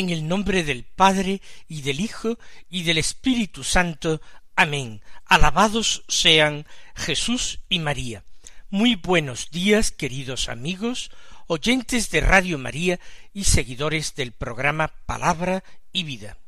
[0.00, 2.38] En el nombre del Padre y del Hijo
[2.70, 4.22] y del Espíritu Santo.
[4.56, 5.02] Amén.
[5.26, 8.24] Alabados sean Jesús y María.
[8.70, 11.10] Muy buenos días, queridos amigos,
[11.48, 12.98] oyentes de Radio María
[13.34, 16.38] y seguidores del programa Palabra y Vida.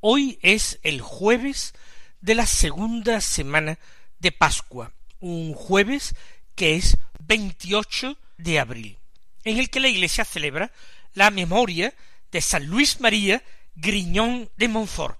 [0.00, 1.74] Hoy es el jueves
[2.22, 3.78] de la segunda semana
[4.20, 6.14] de Pascua, un jueves
[6.54, 8.96] que es 28 de abril,
[9.44, 10.72] en el que la Iglesia celebra
[11.12, 11.92] la memoria
[12.32, 13.44] de San Luis María
[13.74, 15.18] Griñón de Montfort,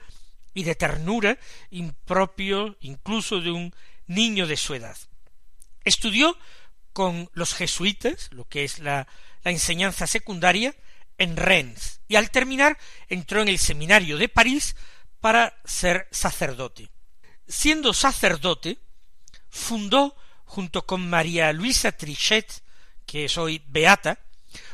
[0.53, 1.37] y de ternura
[1.71, 3.73] impropio incluso de un
[4.07, 4.97] niño de su edad.
[5.83, 6.37] Estudió
[6.95, 9.05] con los jesuitas, lo que es la,
[9.43, 10.73] enseñanza secundaria,
[11.17, 12.77] en Rennes, y al terminar
[13.09, 14.77] entró en el seminario de París
[15.19, 16.89] para ser sacerdote.
[17.49, 18.79] Siendo sacerdote,
[19.49, 22.63] fundó, junto con María Luisa Trichet,
[23.05, 24.17] que es hoy beata,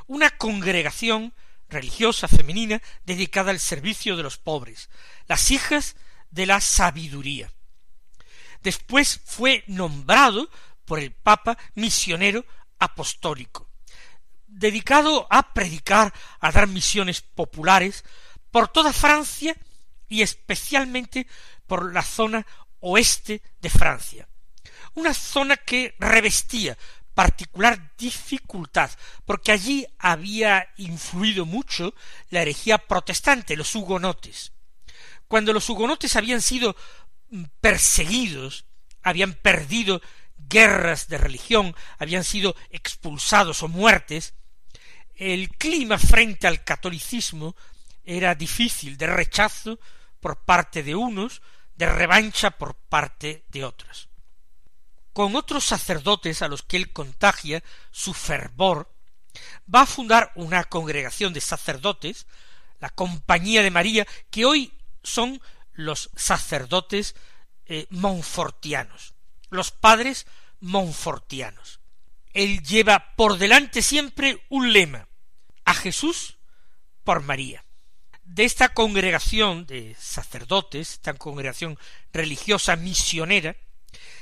[0.05, 1.33] una congregación
[1.69, 4.91] religiosa femenina dedicada al servicio de los pobres,
[5.27, 5.95] las hijas
[6.29, 7.51] de la sabiduría.
[8.61, 10.51] Después fue nombrado
[10.85, 12.45] por el Papa misionero
[12.79, 13.69] apostólico,
[14.47, 18.03] dedicado a predicar, a dar misiones populares
[18.51, 19.55] por toda Francia
[20.07, 21.27] y especialmente
[21.67, 22.45] por la zona
[22.79, 24.27] oeste de Francia,
[24.95, 26.77] una zona que revestía
[27.13, 28.89] particular dificultad,
[29.25, 31.93] porque allí había influido mucho
[32.29, 34.53] la herejía protestante, los hugonotes.
[35.27, 36.75] Cuando los hugonotes habían sido
[37.59, 38.65] perseguidos,
[39.01, 40.01] habían perdido
[40.51, 44.35] guerras de religión, habían sido expulsados o muertes,
[45.15, 47.55] el clima frente al catolicismo
[48.03, 49.79] era difícil de rechazo
[50.19, 51.41] por parte de unos,
[51.75, 54.09] de revancha por parte de otros.
[55.13, 58.93] Con otros sacerdotes a los que él contagia su fervor,
[59.73, 62.27] va a fundar una congregación de sacerdotes,
[62.79, 64.73] la Compañía de María, que hoy
[65.03, 65.41] son
[65.73, 67.15] los sacerdotes
[67.65, 69.13] eh, monfortianos,
[69.49, 70.25] los padres
[70.61, 71.79] monfortianos.
[72.33, 75.09] Él lleva por delante siempre un lema,
[75.65, 76.37] a Jesús
[77.03, 77.65] por María.
[78.23, 81.77] De esta congregación de sacerdotes, esta congregación
[82.13, 83.57] religiosa misionera,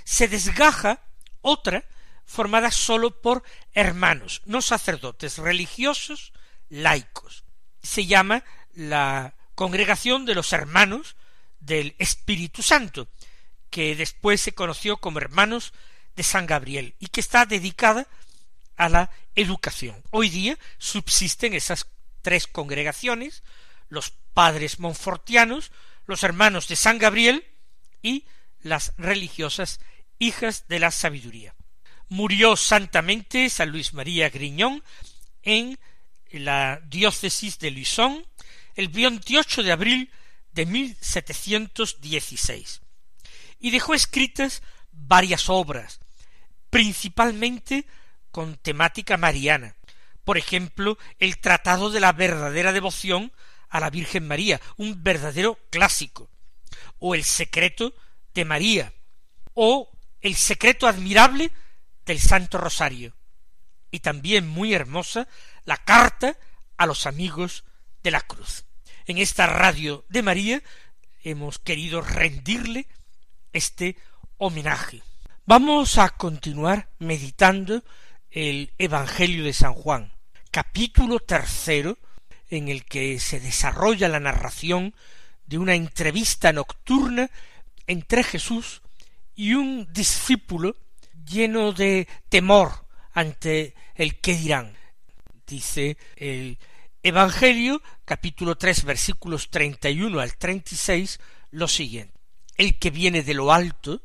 [0.04, 1.04] se desgaja
[1.42, 1.86] otra
[2.26, 6.34] formada sólo por hermanos, no sacerdotes, religiosos,
[6.70, 7.44] laicos.
[7.84, 11.16] Se llama la congregación de los hermanos
[11.60, 13.08] del Espíritu Santo,
[13.70, 15.74] que después se conoció como hermanos
[16.20, 18.06] de San Gabriel y que está dedicada
[18.76, 20.04] a la educación.
[20.12, 21.88] Hoy día subsisten esas
[22.22, 23.42] tres congregaciones,
[23.88, 25.72] los padres monfortianos,
[26.08, 27.46] los hermanos de San Gabriel
[28.02, 28.26] y
[28.60, 29.80] las religiosas
[30.18, 31.56] hijas de la sabiduría.
[32.10, 34.84] Murió santamente San Luis María Griñón
[35.42, 35.80] en
[36.32, 38.26] la diócesis de Luisón
[38.76, 40.12] el 28 de abril
[40.52, 42.82] de 1716
[43.62, 44.62] y dejó escritas
[44.92, 46.02] varias obras,
[46.70, 47.86] principalmente
[48.32, 49.76] con temática mariana.
[50.24, 53.32] Por ejemplo, el Tratado de la verdadera devoción
[53.70, 56.30] a la Virgen María, un verdadero clásico,
[57.00, 57.94] o el secreto
[58.34, 58.94] de María,
[59.54, 59.90] o
[60.22, 61.52] el secreto admirable
[62.06, 63.16] del Santo Rosario,
[63.92, 65.28] y también muy hermosa
[65.66, 66.38] la carta
[66.78, 67.64] a los amigos
[68.04, 68.66] de la cruz.
[69.06, 70.64] En esta radio de María
[71.24, 72.88] hemos querido rendirle
[73.54, 73.98] este
[74.38, 75.02] homenaje.
[75.52, 77.84] Vamos a continuar meditando
[78.30, 80.14] el Evangelio de San Juan,
[80.52, 81.98] capítulo tercero,
[82.52, 84.94] en el que se desarrolla la narración
[85.48, 87.32] de una entrevista nocturna
[87.88, 88.84] entre Jesús
[89.34, 90.76] y un discípulo
[91.26, 94.78] lleno de temor ante el qué dirán.
[95.48, 96.60] Dice el
[97.02, 101.20] Evangelio, capítulo tres, versículos treinta y uno al treinta y seis,
[101.50, 102.14] lo siguiente.
[102.56, 104.04] El que viene de lo alto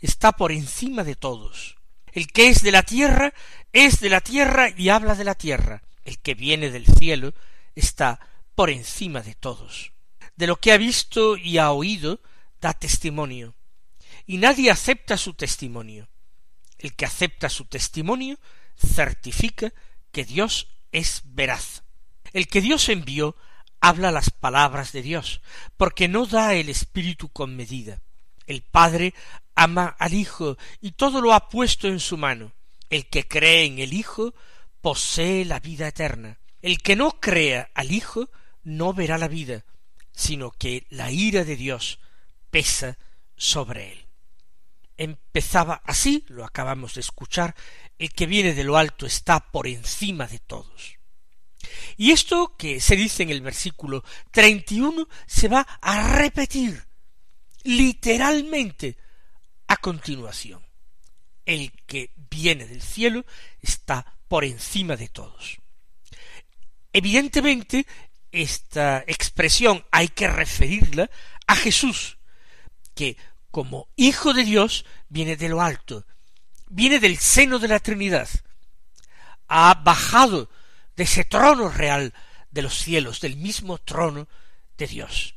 [0.00, 1.76] está por encima de todos.
[2.12, 3.32] El que es de la tierra
[3.72, 5.82] es de la tierra y habla de la tierra.
[6.04, 7.34] El que viene del cielo
[7.74, 8.20] está
[8.54, 9.92] por encima de todos.
[10.36, 12.20] De lo que ha visto y ha oído
[12.60, 13.54] da testimonio,
[14.26, 16.08] y nadie acepta su testimonio.
[16.78, 18.38] El que acepta su testimonio
[18.76, 19.72] certifica
[20.12, 21.82] que Dios es veraz.
[22.32, 23.36] El que Dios envió
[23.80, 25.40] habla las palabras de Dios,
[25.76, 28.02] porque no da el Espíritu con medida.
[28.46, 29.14] El Padre
[29.54, 32.52] ama al Hijo y todo lo ha puesto en su mano.
[32.88, 34.34] El que cree en el Hijo
[34.80, 36.38] posee la vida eterna.
[36.62, 38.30] El que no crea al Hijo
[38.62, 39.64] no verá la vida,
[40.12, 41.98] sino que la ira de Dios
[42.50, 42.98] pesa
[43.36, 44.06] sobre él.
[44.96, 47.54] Empezaba así, lo acabamos de escuchar,
[47.98, 50.98] el que viene de lo alto está por encima de todos.
[51.96, 56.86] Y esto que se dice en el versículo treinta y uno se va a repetir
[57.64, 58.96] literalmente
[59.66, 60.64] a continuación.
[61.44, 63.24] El que viene del cielo
[63.60, 65.58] está por encima de todos.
[66.92, 67.86] Evidentemente,
[68.32, 71.10] esta expresión hay que referirla
[71.46, 72.18] a Jesús,
[72.94, 73.16] que
[73.50, 76.06] como Hijo de Dios viene de lo alto,
[76.68, 78.28] viene del seno de la Trinidad,
[79.48, 80.48] ha bajado
[80.96, 82.14] de ese trono real
[82.50, 84.28] de los cielos, del mismo trono
[84.76, 85.34] de Dios.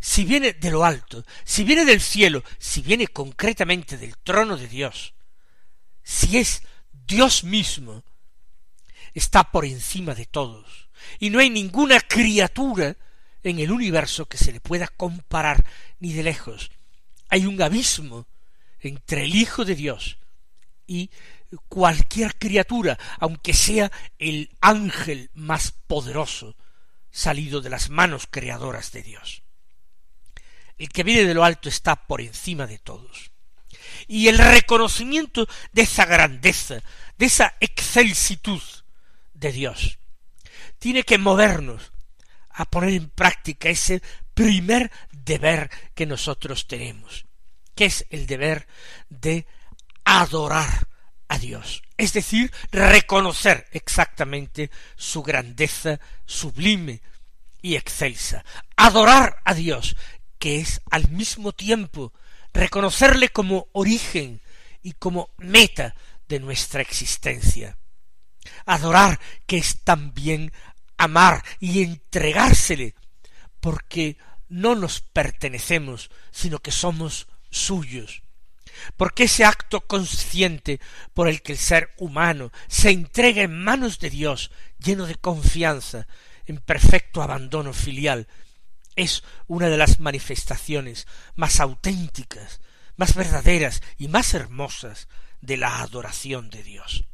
[0.00, 4.68] Si viene de lo alto, si viene del cielo, si viene concretamente del trono de
[4.68, 5.14] Dios,
[6.02, 8.04] si es Dios mismo,
[9.14, 10.88] está por encima de todos,
[11.18, 12.96] y no hay ninguna criatura
[13.42, 15.64] en el universo que se le pueda comparar
[15.98, 16.70] ni de lejos.
[17.28, 18.26] Hay un abismo
[18.80, 20.18] entre el Hijo de Dios
[20.86, 21.10] y
[21.68, 26.56] cualquier criatura, aunque sea el ángel más poderoso
[27.10, 29.39] salido de las manos creadoras de Dios.
[30.80, 33.32] El que viene de lo alto está por encima de todos.
[34.08, 36.82] Y el reconocimiento de esa grandeza,
[37.18, 38.62] de esa excelsitud
[39.34, 39.98] de Dios,
[40.78, 41.92] tiene que movernos
[42.48, 44.00] a poner en práctica ese
[44.32, 47.26] primer deber que nosotros tenemos,
[47.74, 48.66] que es el deber
[49.10, 49.46] de
[50.04, 50.88] adorar
[51.28, 57.02] a Dios, es decir, reconocer exactamente su grandeza sublime
[57.60, 59.94] y excelsa, adorar a Dios,
[60.40, 62.12] que es al mismo tiempo
[62.52, 64.40] reconocerle como origen
[64.82, 65.94] y como meta
[66.28, 67.78] de nuestra existencia.
[68.64, 70.52] Adorar que es también
[70.96, 72.94] amar y entregársele,
[73.60, 74.16] porque
[74.48, 78.22] no nos pertenecemos, sino que somos suyos.
[78.96, 80.80] Porque ese acto consciente
[81.12, 86.06] por el que el ser humano se entrega en manos de Dios, lleno de confianza,
[86.46, 88.26] en perfecto abandono filial,
[88.96, 91.06] es una de las manifestaciones
[91.36, 92.60] más auténticas,
[92.96, 95.08] más verdaderas y más hermosas
[95.40, 97.04] de la adoración de Dios.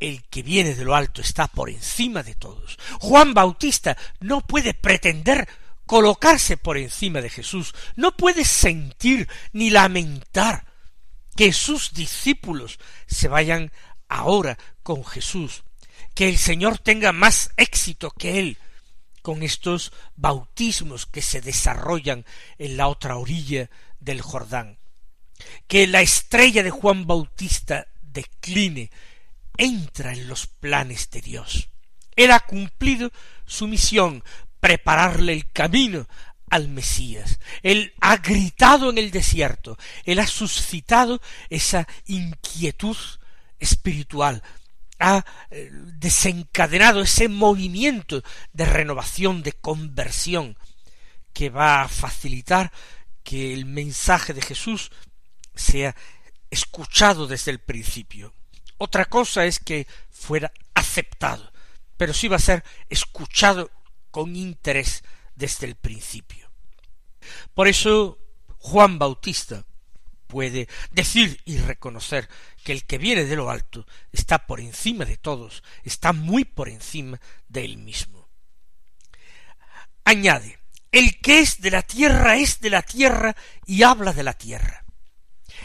[0.00, 2.78] El que viene de lo alto está por encima de todos.
[3.00, 5.48] Juan Bautista no puede pretender
[5.86, 10.66] colocarse por encima de Jesús, no puede sentir ni lamentar
[11.36, 13.72] que sus discípulos se vayan
[14.08, 15.64] ahora con Jesús,
[16.14, 18.58] que el Señor tenga más éxito que él
[19.24, 22.26] con estos bautismos que se desarrollan
[22.58, 24.78] en la otra orilla del Jordán,
[25.66, 28.90] que la estrella de Juan Bautista decline,
[29.56, 31.70] entra en los planes de Dios.
[32.16, 33.12] Él ha cumplido
[33.46, 34.22] su misión,
[34.60, 36.06] prepararle el camino
[36.50, 37.40] al Mesías.
[37.62, 42.98] Él ha gritado en el desierto, él ha suscitado esa inquietud
[43.58, 44.42] espiritual,
[45.04, 48.22] ha eh, desencadenado ese movimiento
[48.54, 50.56] de renovación, de conversión,
[51.34, 52.72] que va a facilitar
[53.22, 54.90] que el mensaje de Jesús
[55.54, 55.94] sea
[56.50, 58.32] escuchado desde el principio.
[58.78, 61.52] Otra cosa es que fuera aceptado,
[61.98, 63.70] pero sí va a ser escuchado
[64.10, 66.50] con interés desde el principio.
[67.52, 68.18] Por eso
[68.58, 69.66] Juan Bautista
[70.34, 72.28] puede decir y reconocer
[72.64, 76.68] que el que viene de lo alto está por encima de todos, está muy por
[76.68, 78.28] encima de él mismo.
[80.02, 80.58] Añade,
[80.90, 84.84] el que es de la tierra es de la tierra y habla de la tierra.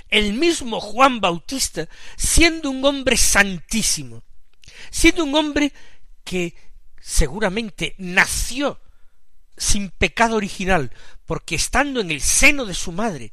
[0.07, 4.21] El mismo Juan Bautista, siendo un hombre santísimo,
[4.91, 5.73] siendo un hombre
[6.23, 6.53] que
[7.01, 8.79] seguramente nació
[9.57, 10.91] sin pecado original,
[11.25, 13.31] porque estando en el seno de su madre,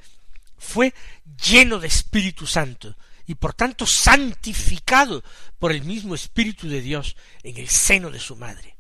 [0.59, 0.95] fue
[1.43, 2.97] lleno de Espíritu Santo,
[3.27, 5.23] y por tanto santificado
[5.59, 8.77] por el mismo Espíritu de Dios en el seno de su madre,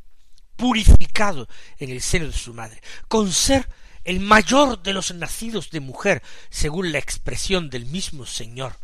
[0.56, 3.68] purificado en el seno de su madre, con ser
[4.04, 8.76] el mayor de los nacidos de mujer, según la expresión del mismo Señor.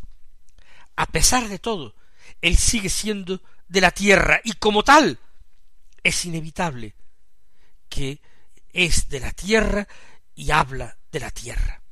[0.97, 1.95] A pesar de todo,
[2.41, 5.19] él sigue siendo de la tierra y como tal
[6.03, 6.95] es inevitable
[7.87, 8.21] que
[8.73, 9.87] es de la tierra
[10.35, 11.82] y habla de la tierra.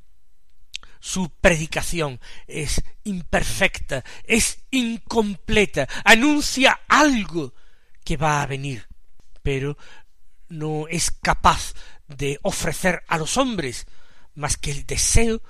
[1.04, 7.54] Su predicación es imperfecta, es incompleta, anuncia algo
[8.04, 8.86] que va a venir,
[9.42, 9.76] pero
[10.48, 11.74] no es capaz
[12.06, 13.88] de ofrecer a los hombres
[14.36, 15.42] más que el deseo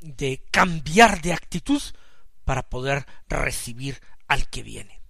[0.00, 1.82] de cambiar de actitud
[2.46, 5.03] para poder recibir al que viene.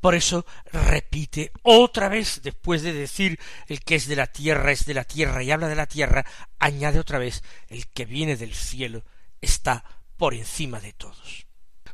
[0.00, 4.84] Por eso repite otra vez, después de decir el que es de la tierra es
[4.86, 6.24] de la tierra y habla de la tierra,
[6.58, 9.04] añade otra vez el que viene del cielo
[9.40, 9.84] está
[10.16, 11.46] por encima de todos.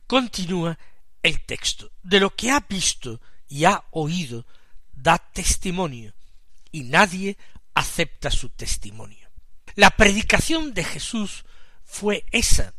[0.06, 0.78] Continúa
[1.22, 1.90] el texto.
[2.02, 4.46] De lo que ha visto y ha oído,
[4.92, 6.14] da testimonio,
[6.70, 7.36] y nadie
[7.74, 9.28] acepta su testimonio.
[9.74, 11.44] La predicación de Jesús
[11.82, 12.74] fue esa.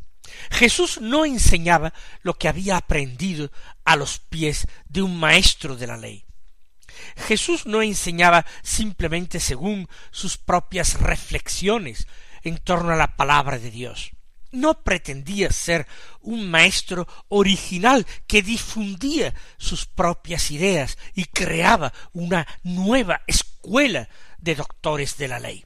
[0.51, 3.51] Jesús no enseñaba lo que había aprendido
[3.83, 6.25] a los pies de un maestro de la ley.
[7.15, 12.07] Jesús no enseñaba simplemente según sus propias reflexiones
[12.43, 14.11] en torno a la palabra de Dios.
[14.51, 15.85] No pretendía ser
[16.21, 25.17] un maestro original que difundía sus propias ideas y creaba una nueva escuela de doctores
[25.17, 25.65] de la ley.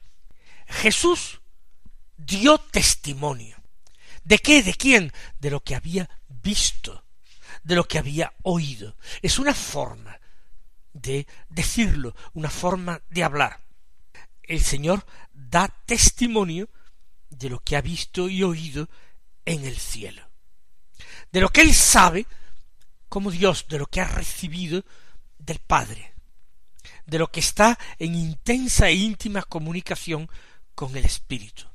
[0.66, 1.40] Jesús
[2.16, 3.59] dio testimonio.
[4.24, 4.62] ¿De qué?
[4.62, 5.12] ¿De quién?
[5.38, 7.04] De lo que había visto,
[7.62, 8.96] de lo que había oído.
[9.22, 10.18] Es una forma
[10.92, 13.60] de decirlo, una forma de hablar.
[14.42, 16.68] El Señor da testimonio
[17.28, 18.88] de lo que ha visto y oído
[19.44, 20.28] en el cielo.
[21.32, 22.26] De lo que Él sabe
[23.08, 24.84] como Dios, de lo que ha recibido
[25.38, 26.10] del Padre
[27.10, 30.30] de lo que está en intensa e íntima comunicación
[30.74, 31.69] con el Espíritu.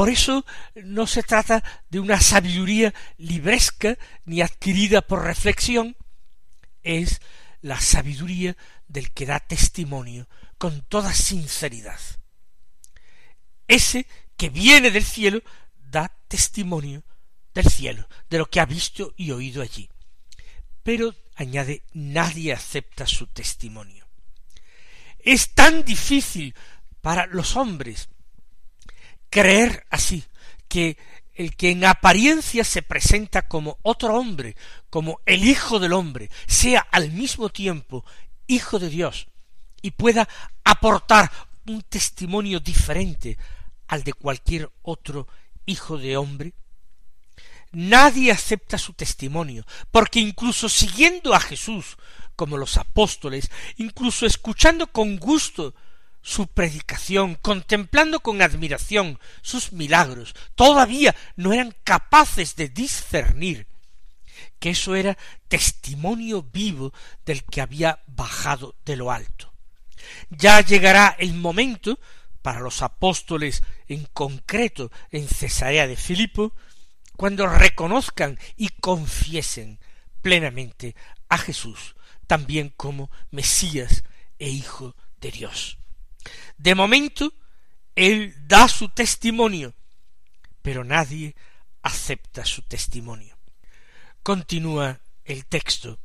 [0.00, 5.94] Por eso no se trata de una sabiduría libresca ni adquirida por reflexión,
[6.82, 7.20] es
[7.60, 8.56] la sabiduría
[8.88, 10.26] del que da testimonio
[10.56, 12.00] con toda sinceridad.
[13.68, 14.06] Ese
[14.38, 15.42] que viene del cielo
[15.76, 17.02] da testimonio
[17.52, 19.90] del cielo, de lo que ha visto y oído allí.
[20.82, 24.08] Pero, añade, nadie acepta su testimonio.
[25.18, 26.54] Es tan difícil
[27.02, 28.08] para los hombres
[29.30, 30.24] creer así,
[30.68, 30.98] que
[31.34, 34.56] el que en apariencia se presenta como otro hombre,
[34.90, 38.04] como el Hijo del hombre, sea al mismo tiempo
[38.46, 39.28] Hijo de Dios
[39.80, 40.28] y pueda
[40.64, 41.30] aportar
[41.66, 43.38] un testimonio diferente
[43.88, 45.28] al de cualquier otro
[45.66, 46.52] Hijo de hombre?
[47.72, 51.96] Nadie acepta su testimonio, porque incluso siguiendo a Jesús
[52.34, 55.74] como los apóstoles, incluso escuchando con gusto
[56.22, 63.66] su predicación, contemplando con admiración sus milagros, todavía no eran capaces de discernir
[64.58, 65.16] que eso era
[65.48, 66.92] testimonio vivo
[67.24, 69.52] del que había bajado de lo alto.
[70.28, 71.98] Ya llegará el momento
[72.42, 76.52] para los apóstoles en concreto en Cesarea de Filipo,
[77.16, 79.78] cuando reconozcan y confiesen
[80.22, 80.94] plenamente
[81.28, 81.94] a Jesús
[82.30, 84.04] también como Mesías
[84.38, 85.79] e Hijo de Dios.
[86.56, 87.32] De momento,
[87.94, 89.74] Él da su testimonio,
[90.62, 91.34] pero nadie
[91.82, 93.38] acepta su testimonio.
[94.22, 95.98] Continúa el texto.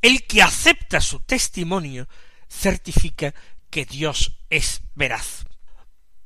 [0.00, 2.08] El que acepta su testimonio
[2.48, 3.34] certifica
[3.68, 5.44] que Dios es veraz.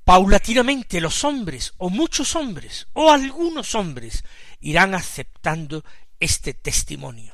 [0.05, 4.23] Paulatinamente los hombres, o muchos hombres, o algunos hombres,
[4.61, 5.85] irán aceptando
[6.21, 7.34] este testimonio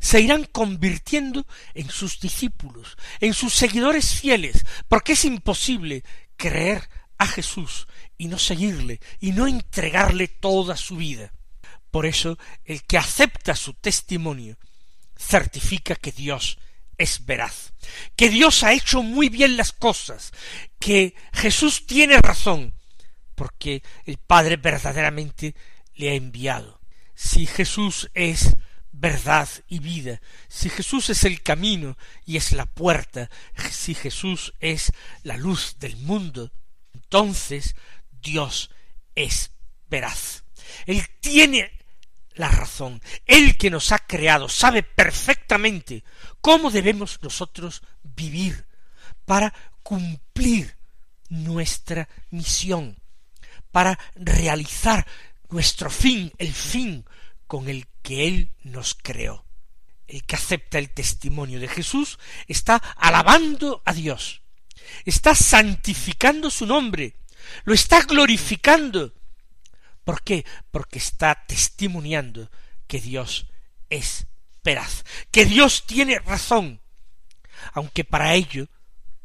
[0.00, 6.04] se irán convirtiendo en sus discípulos, en sus seguidores fieles, porque es imposible
[6.36, 6.88] creer
[7.18, 7.86] a Jesús
[8.18, 11.32] y no seguirle y no entregarle toda su vida.
[11.90, 14.58] Por eso el que acepta su testimonio
[15.16, 16.58] certifica que Dios
[16.98, 17.72] es veraz,
[18.16, 20.32] que Dios ha hecho muy bien las cosas,
[20.78, 22.74] que Jesús tiene razón,
[23.34, 25.54] porque el Padre verdaderamente
[25.94, 26.80] le ha enviado.
[27.14, 28.56] Si Jesús es
[28.98, 33.30] verdad y vida, si Jesús es el camino y es la puerta,
[33.70, 36.50] si Jesús es la luz del mundo,
[36.94, 37.76] entonces
[38.22, 38.70] Dios
[39.14, 39.50] es
[39.88, 40.44] veraz.
[40.86, 41.72] Él tiene
[42.34, 43.00] la razón.
[43.26, 46.02] Él que nos ha creado sabe perfectamente
[46.40, 48.66] cómo debemos nosotros vivir
[49.24, 50.76] para cumplir
[51.28, 52.96] nuestra misión,
[53.70, 55.06] para realizar
[55.50, 57.04] nuestro fin, el fin
[57.46, 59.44] con el que Él nos creó.
[60.06, 64.42] El que acepta el testimonio de Jesús está alabando a Dios,
[65.04, 67.16] está santificando su nombre,
[67.64, 69.14] lo está glorificando.
[70.04, 70.46] ¿Por qué?
[70.70, 72.50] Porque está testimoniando
[72.86, 73.48] que Dios
[73.90, 74.26] es
[74.62, 76.80] veraz, que Dios tiene razón,
[77.72, 78.68] aunque para ello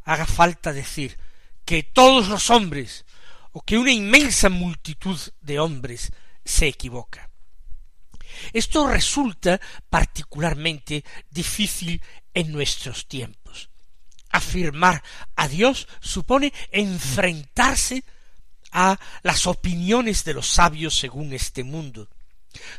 [0.04, 1.18] haga falta decir
[1.66, 3.06] que todos los hombres,
[3.52, 6.12] o que una inmensa multitud de hombres
[6.46, 7.31] se equivoca.
[8.54, 9.60] Esto resulta
[9.90, 12.02] particularmente difícil
[12.34, 13.70] en nuestros tiempos.
[14.30, 15.04] Afirmar
[15.36, 18.04] a Dios supone enfrentarse
[18.72, 22.10] a las opiniones de los sabios según este mundo.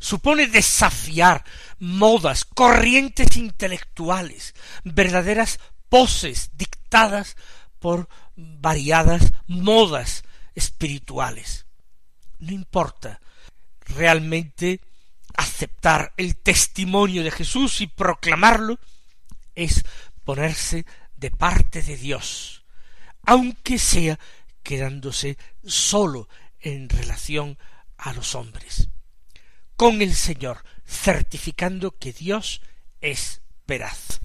[0.00, 1.44] Supone desafiar
[1.78, 4.54] modas, corrientes intelectuales,
[4.84, 7.36] verdaderas poses dictadas
[7.78, 11.66] por variadas modas espirituales.
[12.38, 13.20] No importa
[13.80, 14.80] realmente
[15.36, 18.78] aceptar el testimonio de Jesús y proclamarlo
[19.54, 19.84] es
[20.24, 20.86] ponerse
[21.16, 22.64] de parte de Dios,
[23.24, 24.18] aunque sea
[24.62, 26.28] quedándose solo
[26.60, 27.58] en relación
[27.96, 28.88] a los hombres,
[29.76, 32.60] con el Señor, certificando que Dios
[33.00, 34.20] es veraz.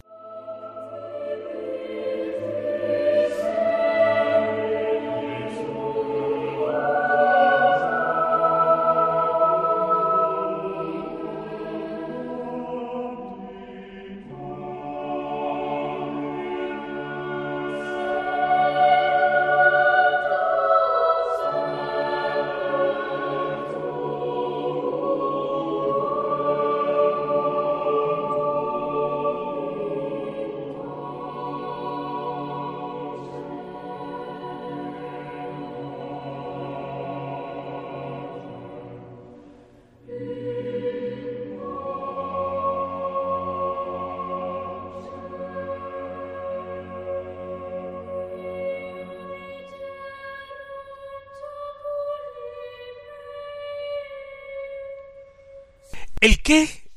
[56.28, 56.92] El que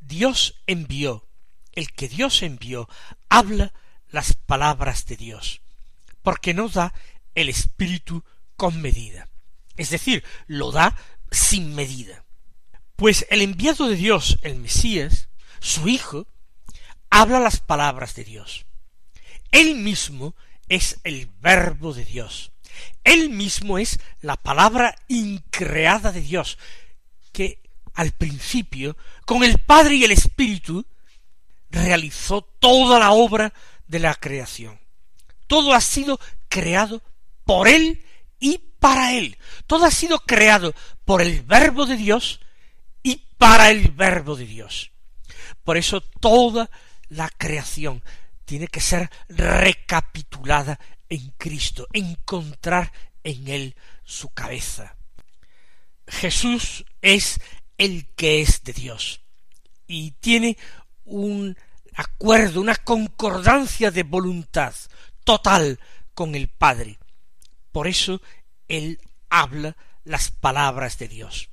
[0.00, 1.28] Dios envió,
[1.70, 2.88] el que Dios envió,
[3.28, 3.72] habla
[4.08, 5.60] las palabras de Dios,
[6.20, 6.92] porque no da
[7.36, 8.24] el Espíritu
[8.56, 9.28] con medida,
[9.76, 10.96] es decir, lo da
[11.30, 12.24] sin medida.
[12.96, 15.28] Pues el enviado de Dios, el Mesías,
[15.60, 16.26] su Hijo,
[17.08, 18.66] habla las palabras de Dios.
[19.52, 20.34] Él mismo
[20.68, 22.50] es el verbo de Dios.
[23.04, 26.58] Él mismo es la palabra increada de Dios,
[27.30, 27.61] que
[27.94, 30.84] al principio, con el Padre y el Espíritu,
[31.70, 33.52] realizó toda la obra
[33.86, 34.78] de la creación.
[35.46, 37.02] Todo ha sido creado
[37.44, 38.04] por Él
[38.38, 39.38] y para Él.
[39.66, 40.74] Todo ha sido creado
[41.04, 42.40] por el Verbo de Dios
[43.02, 44.90] y para el Verbo de Dios.
[45.64, 46.70] Por eso toda
[47.08, 48.02] la creación
[48.44, 50.78] tiene que ser recapitulada
[51.08, 54.96] en Cristo, encontrar en Él su cabeza.
[56.06, 57.40] Jesús es
[57.82, 59.22] el que es de Dios.
[59.88, 60.56] Y tiene
[61.04, 61.56] un
[61.96, 64.72] acuerdo, una concordancia de voluntad
[65.24, 65.80] total
[66.14, 67.00] con el Padre.
[67.72, 68.22] Por eso
[68.68, 71.48] Él habla las palabras de Dios.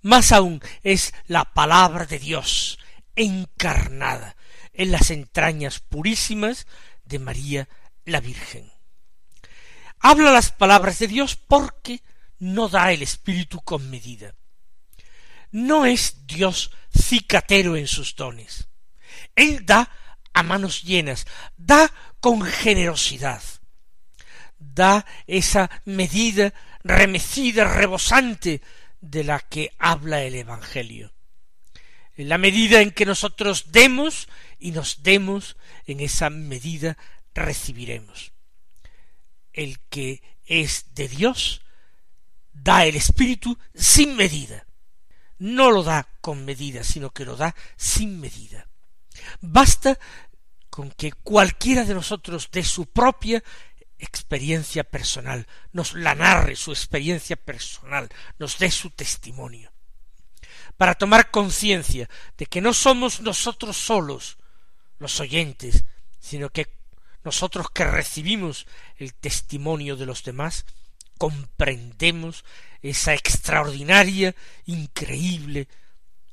[0.00, 2.78] Más aún es la palabra de Dios
[3.14, 4.36] encarnada
[4.72, 6.66] en las entrañas purísimas
[7.04, 7.68] de María
[8.06, 8.72] la Virgen.
[9.98, 12.00] Habla las palabras de Dios porque
[12.38, 14.34] no da el Espíritu con medida
[15.52, 18.68] no es Dios cicatero en sus dones.
[19.36, 19.90] Él da
[20.32, 23.42] a manos llenas, da con generosidad,
[24.58, 28.62] da esa medida remecida, rebosante
[29.00, 31.12] de la que habla el Evangelio.
[32.16, 36.96] En la medida en que nosotros demos y nos demos, en esa medida
[37.34, 38.32] recibiremos.
[39.52, 41.62] El que es de Dios
[42.52, 44.66] da el Espíritu sin medida
[45.42, 48.68] no lo da con medida, sino que lo da sin medida.
[49.40, 49.98] Basta
[50.70, 53.42] con que cualquiera de nosotros de su propia
[53.98, 59.72] experiencia personal, nos la narre su experiencia personal, nos dé su testimonio,
[60.76, 64.38] para tomar conciencia de que no somos nosotros solos
[64.98, 65.84] los oyentes,
[66.20, 66.72] sino que
[67.24, 70.66] nosotros que recibimos el testimonio de los demás,
[71.22, 72.44] comprendemos
[72.80, 74.34] esa extraordinaria,
[74.66, 75.68] increíble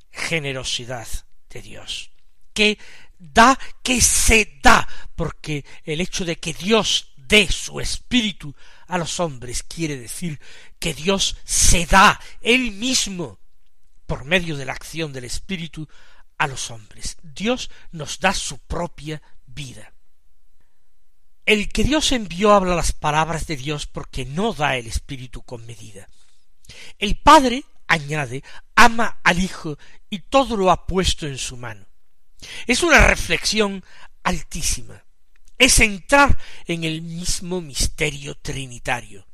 [0.10, 1.08] generosidad
[1.47, 2.10] de Dios,
[2.56, 2.80] que
[3.19, 8.56] da, que se da, porque el hecho de que Dios dé su espíritu
[8.88, 10.39] a los hombres quiere decir
[10.80, 13.38] que Dios se da él mismo
[14.08, 15.88] por medio de la acción del espíritu
[16.39, 17.17] a los hombres.
[17.21, 19.93] Dios nos da su propia vida.
[21.49, 25.65] El que Dios envió habla las palabras de Dios porque no da el espíritu con
[25.65, 26.07] medida.
[26.99, 28.43] El Padre, añade,
[28.75, 29.75] ama al Hijo
[30.12, 31.88] y todo lo ha puesto en su mano.
[32.67, 33.83] Es una reflexión
[34.21, 35.03] altísima.
[35.57, 39.25] Es entrar en el mismo misterio trinitario.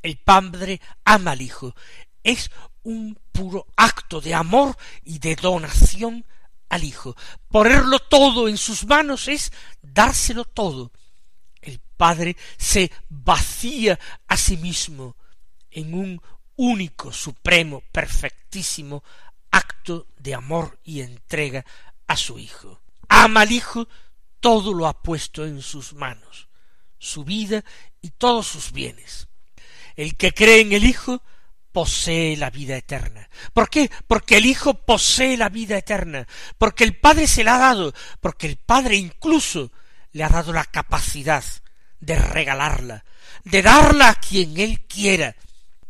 [0.00, 1.74] El Padre ama al Hijo.
[2.22, 2.52] Es
[2.84, 6.24] un puro acto de amor y de donación
[6.68, 7.16] al Hijo.
[7.48, 9.50] Ponerlo todo en sus manos es
[9.82, 10.92] dárselo todo.
[11.62, 13.98] El Padre se vacía
[14.28, 15.16] a sí mismo
[15.70, 16.22] en un
[16.56, 19.02] único, supremo, perfectísimo
[19.50, 21.64] acto de amor y entrega
[22.06, 22.82] a su Hijo.
[23.08, 23.88] Ama al Hijo,
[24.40, 26.48] todo lo ha puesto en sus manos,
[26.98, 27.64] su vida
[28.00, 29.28] y todos sus bienes.
[29.94, 31.22] El que cree en el Hijo
[31.70, 33.28] posee la vida eterna.
[33.52, 33.90] ¿Por qué?
[34.06, 36.26] Porque el Hijo posee la vida eterna,
[36.58, 39.72] porque el Padre se la ha dado, porque el Padre incluso
[40.12, 41.44] le ha dado la capacidad
[42.00, 43.04] de regalarla,
[43.44, 45.36] de darla a quien Él quiera.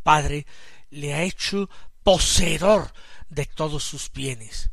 [0.03, 0.47] Padre
[0.91, 1.69] le ha hecho
[2.03, 2.93] poseedor
[3.29, 4.71] de todos sus bienes.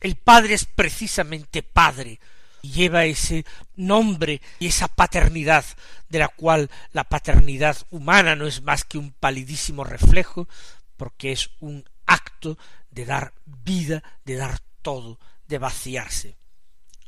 [0.00, 2.20] El Padre es precisamente Padre,
[2.64, 3.44] y lleva ese
[3.76, 5.64] nombre y esa paternidad
[6.08, 10.48] de la cual la paternidad humana no es más que un palidísimo reflejo,
[10.96, 12.56] porque es un acto
[12.90, 16.36] de dar vida, de dar todo, de vaciarse.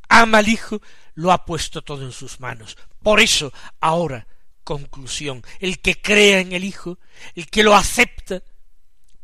[0.08, 0.80] Ama al Hijo,
[1.14, 2.76] lo ha puesto todo en sus manos.
[3.02, 4.26] Por eso, ahora,
[4.64, 6.98] conclusión, el que crea en el Hijo,
[7.34, 8.42] el que lo acepta,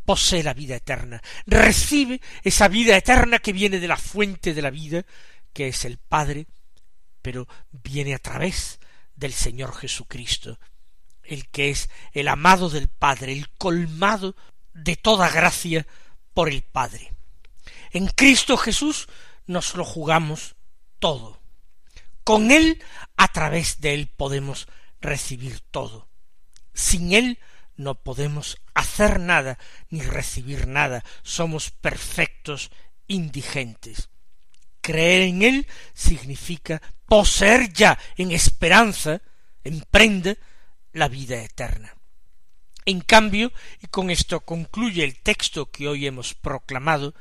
[0.04, 4.70] posee la vida eterna, recibe esa vida eterna que viene de la fuente de la
[4.70, 5.04] vida,
[5.52, 6.46] que es el Padre,
[7.20, 8.80] pero viene a través
[9.14, 10.58] del Señor Jesucristo,
[11.22, 14.34] el que es el amado del Padre, el colmado
[14.74, 15.86] de toda gracia
[16.34, 17.12] por el Padre.
[17.92, 19.08] En Cristo Jesús
[19.46, 20.56] nos lo jugamos
[21.02, 21.42] todo.
[22.22, 22.80] Con Él,
[23.16, 24.68] a través de Él, podemos
[25.00, 26.08] recibir todo.
[26.72, 27.40] Sin Él
[27.76, 29.58] no podemos hacer nada
[29.90, 31.04] ni recibir nada.
[31.24, 32.70] Somos perfectos
[33.08, 34.10] indigentes.
[34.80, 39.22] Creer en Él significa poseer ya en esperanza,
[39.64, 40.36] en prenda,
[40.92, 41.96] la vida eterna.
[42.84, 47.14] En cambio, y con esto concluye el texto que hoy hemos proclamado,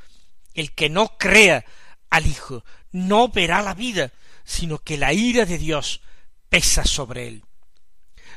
[0.54, 1.66] el que no crea
[2.12, 4.12] al Hijo no verá la vida,
[4.44, 6.02] sino que la ira de Dios
[6.50, 7.44] pesa sobre él.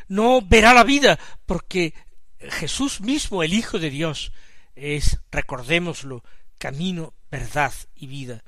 [0.09, 1.93] No verá la vida porque
[2.39, 4.33] Jesús mismo, el Hijo de Dios,
[4.75, 6.25] es, recordémoslo,
[6.59, 8.43] camino, verdad y vida.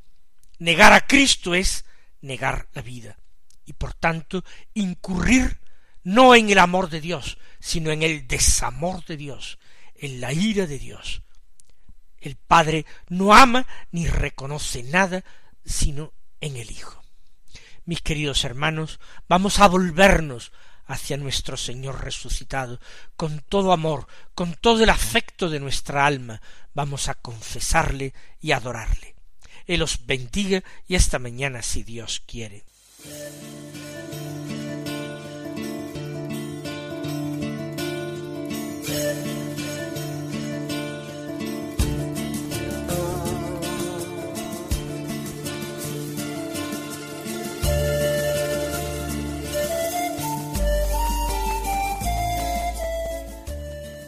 [0.58, 1.84] Negar a Cristo es
[2.20, 3.18] negar la vida
[3.66, 5.60] y por tanto incurrir
[6.02, 9.58] no en el amor de Dios, sino en el desamor de Dios,
[9.96, 11.22] en la ira de Dios.
[12.26, 15.24] El Padre no ama ni reconoce nada
[15.64, 17.02] sino en el Hijo.
[17.84, 20.52] Mis queridos hermanos, vamos a volvernos
[20.86, 22.80] hacia nuestro Señor resucitado,
[23.16, 26.40] con todo amor, con todo el afecto de nuestra alma,
[26.74, 29.14] vamos a confesarle y adorarle.
[29.66, 32.64] Él os bendiga y esta mañana si Dios quiere.